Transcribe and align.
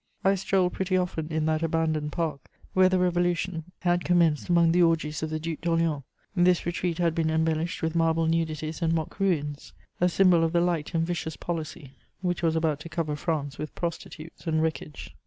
I 0.23 0.33
strolled 0.33 0.73
pretty 0.73 0.97
often 0.97 1.27
in 1.27 1.45
that 1.45 1.61
abandoned 1.61 2.11
park, 2.11 2.49
where 2.73 2.89
the 2.89 2.97
Revolution 2.97 3.65
had 3.81 4.03
commenced 4.03 4.49
among 4.49 4.71
the 4.71 4.81
orgies 4.81 5.21
of 5.21 5.29
the 5.29 5.39
Duc 5.39 5.61
d'Orléans: 5.61 6.01
this 6.35 6.65
retreat 6.65 6.97
had 6.97 7.13
been 7.13 7.29
embellished 7.29 7.83
with 7.83 7.93
marble 7.93 8.25
nudities 8.25 8.81
and 8.81 8.93
mock 8.95 9.19
ruins, 9.19 9.73
a 9.99 10.09
symbol 10.09 10.43
of 10.43 10.53
the 10.53 10.59
light 10.61 10.95
and 10.95 11.05
vicious 11.05 11.35
policy 11.35 11.91
which 12.21 12.41
was 12.41 12.55
about 12.55 12.79
to 12.79 12.89
cover 12.89 13.15
France 13.15 13.59
with 13.59 13.75
prostitutes 13.75 14.47
and 14.47 14.63
wreckage. 14.63 15.15